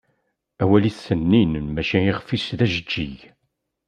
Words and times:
Awal-is 0.61 0.97
sennin 1.05 1.53
maca 1.73 1.99
ixf-is 2.11 2.45
d 2.57 2.59
ajeǧǧig. 2.65 3.17